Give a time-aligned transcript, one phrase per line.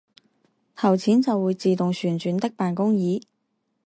[0.75, 3.21] 投錢就會自動旋轉的辦公椅